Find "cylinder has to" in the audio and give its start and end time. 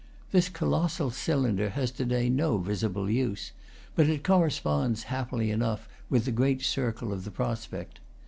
1.11-2.05